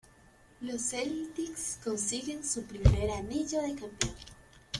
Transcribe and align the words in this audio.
Los 0.61 0.81
Celtics 0.81 1.77
consiguieron 1.83 2.43
su 2.43 2.63
primer 2.63 3.11
anillo 3.11 3.61
de 3.61 3.75
campeón. 3.75 4.15